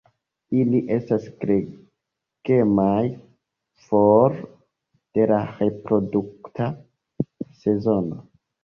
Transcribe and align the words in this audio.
Ili 0.59 0.77
estas 0.95 1.27
gregemaj 1.43 3.03
for 3.85 4.41
de 5.19 5.29
la 5.35 5.43
reprodukta 5.63 6.73
sezono. 7.65 8.23